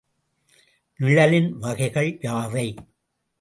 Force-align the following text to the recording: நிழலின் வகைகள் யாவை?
நிழலின் 0.99 1.49
வகைகள் 1.57 2.11
யாவை? 2.21 2.65